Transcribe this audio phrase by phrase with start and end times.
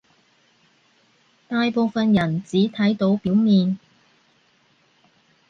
[1.47, 3.77] 大部分人只睇到表面